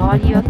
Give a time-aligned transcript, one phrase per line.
[0.00, 0.42] 周りは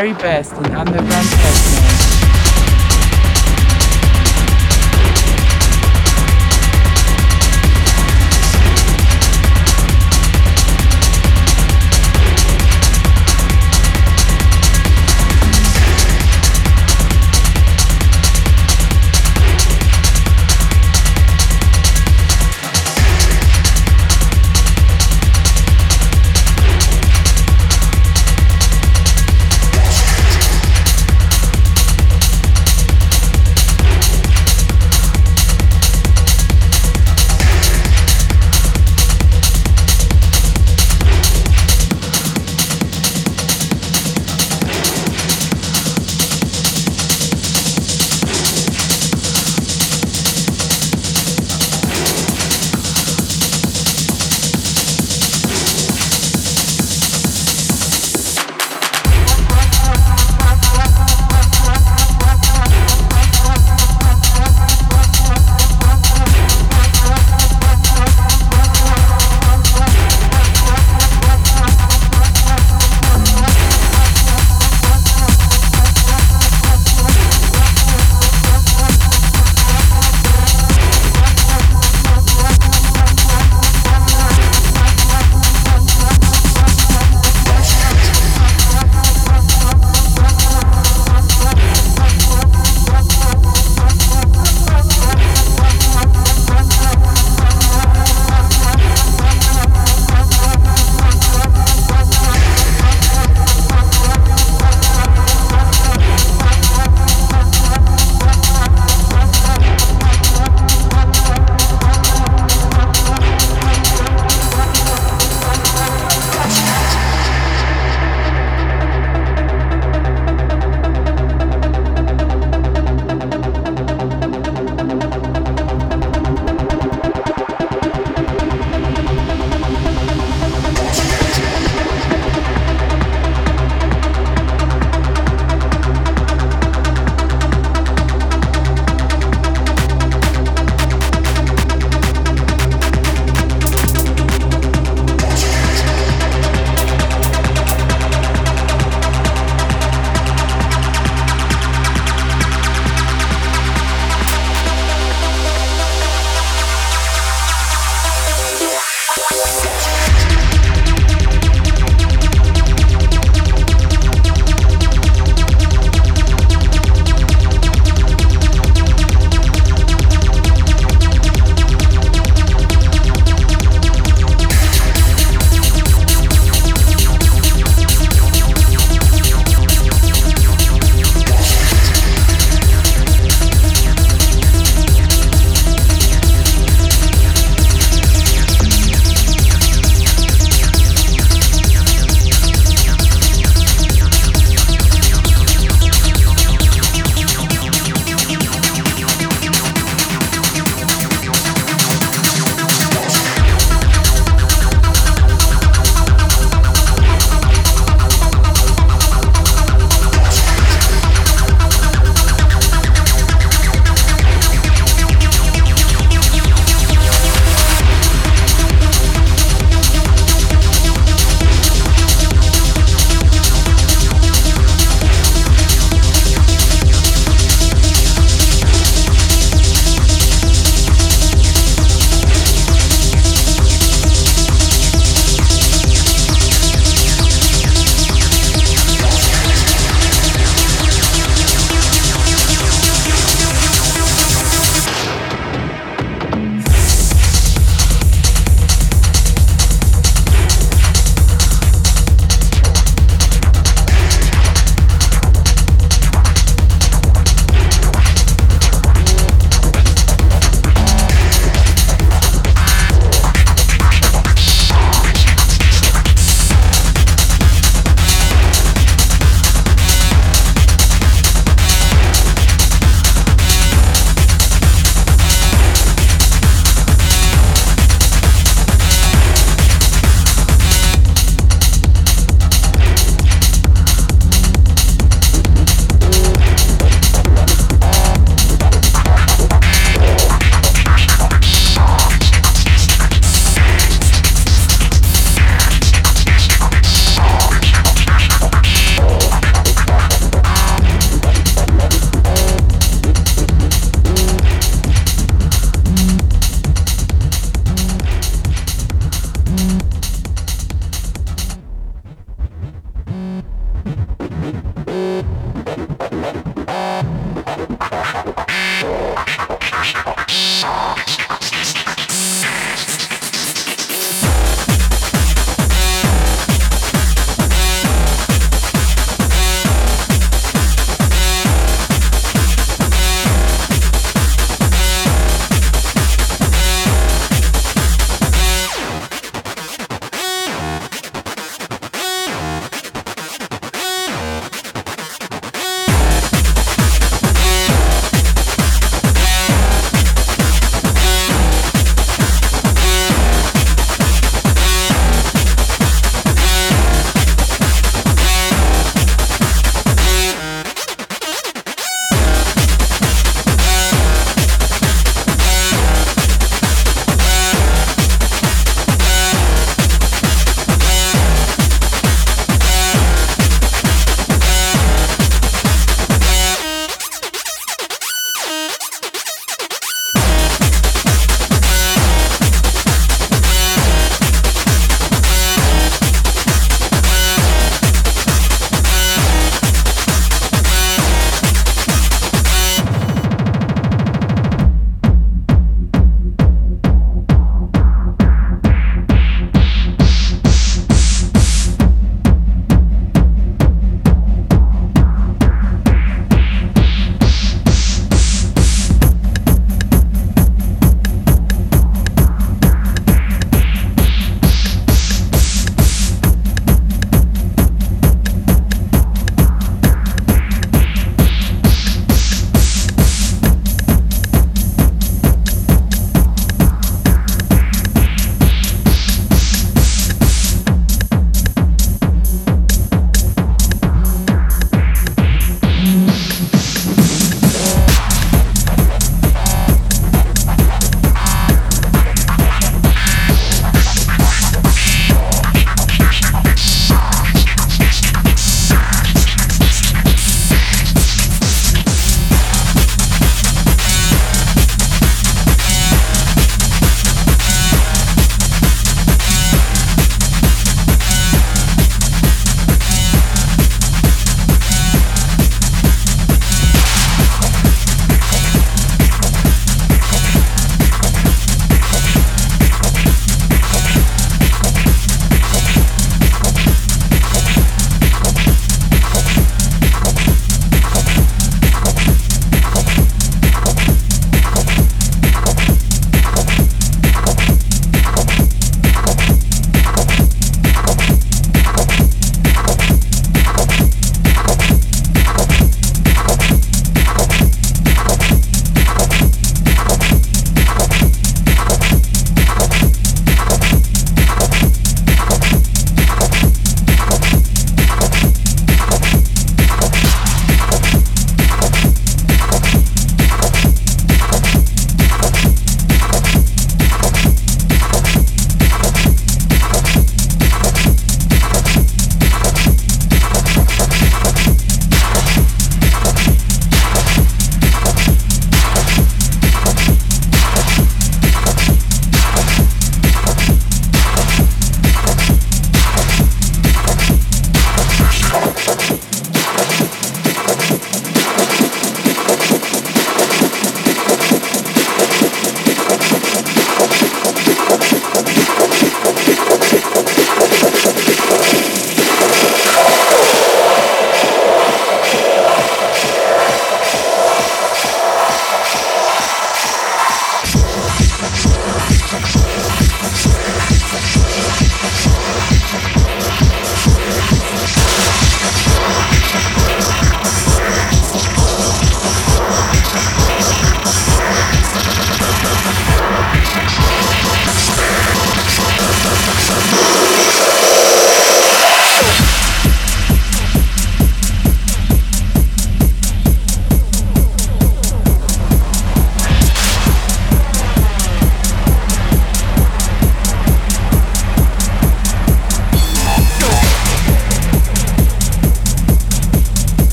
[0.00, 1.29] very best in underground